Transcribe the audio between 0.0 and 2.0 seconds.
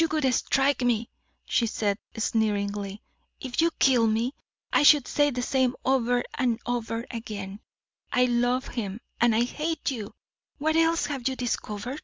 "You would strike me!" she said,